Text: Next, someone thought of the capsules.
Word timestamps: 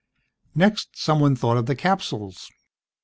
Next, 0.55 0.97
someone 0.99 1.35
thought 1.35 1.57
of 1.57 1.67
the 1.67 1.75
capsules. 1.75 2.49